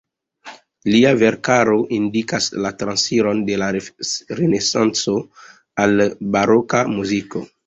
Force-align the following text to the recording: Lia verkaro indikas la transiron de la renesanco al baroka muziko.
Lia 0.93 1.09
verkaro 1.23 1.75
indikas 1.97 2.47
la 2.67 2.71
transiron 2.79 3.43
de 3.51 3.59
la 3.65 3.69
renesanco 3.79 5.15
al 5.87 6.05
baroka 6.39 6.83
muziko. 6.99 7.45